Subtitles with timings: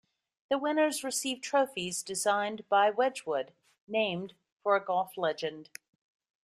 [0.49, 3.53] The winners receive trophies designed by Wedgwood
[3.87, 5.69] named for a golf legend.